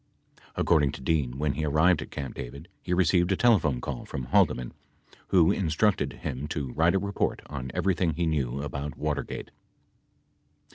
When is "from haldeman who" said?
4.03-5.51